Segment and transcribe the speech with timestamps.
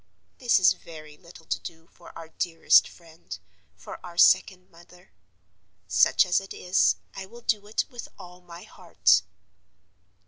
[0.39, 3.37] This is very little to do for our dearest friend,
[3.75, 5.11] for our second mother.
[5.87, 9.21] Such as it is, I will do it with all my heart.